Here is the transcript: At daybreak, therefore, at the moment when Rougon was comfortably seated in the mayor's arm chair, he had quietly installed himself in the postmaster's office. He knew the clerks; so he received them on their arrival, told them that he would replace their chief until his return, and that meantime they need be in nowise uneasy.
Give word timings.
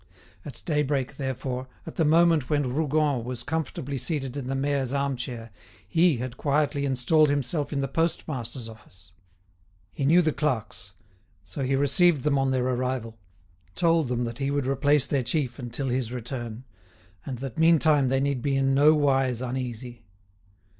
At 0.43 0.63
daybreak, 0.65 1.17
therefore, 1.17 1.67
at 1.85 1.95
the 1.95 2.03
moment 2.05 2.49
when 2.49 2.73
Rougon 2.73 3.23
was 3.23 3.43
comfortably 3.43 3.99
seated 3.99 4.35
in 4.35 4.47
the 4.47 4.55
mayor's 4.55 4.93
arm 4.93 5.15
chair, 5.15 5.51
he 5.87 6.17
had 6.17 6.37
quietly 6.37 6.85
installed 6.85 7.29
himself 7.29 7.71
in 7.71 7.81
the 7.81 7.87
postmaster's 7.87 8.67
office. 8.67 9.13
He 9.91 10.07
knew 10.07 10.23
the 10.23 10.31
clerks; 10.33 10.93
so 11.43 11.61
he 11.61 11.75
received 11.75 12.23
them 12.23 12.39
on 12.39 12.49
their 12.49 12.65
arrival, 12.67 13.19
told 13.75 14.07
them 14.07 14.23
that 14.23 14.39
he 14.39 14.49
would 14.49 14.65
replace 14.65 15.05
their 15.05 15.21
chief 15.21 15.59
until 15.59 15.89
his 15.89 16.11
return, 16.11 16.63
and 17.23 17.37
that 17.37 17.59
meantime 17.59 18.09
they 18.09 18.19
need 18.19 18.41
be 18.41 18.57
in 18.57 18.73
nowise 18.73 19.39
uneasy. 19.39 20.07